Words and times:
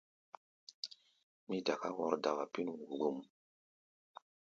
Mí 1.47 1.57
daká 1.67 1.89
wɔ̌r-dawa 1.97 2.45
pí̧nu 2.53 2.73
vbum. 2.89 3.17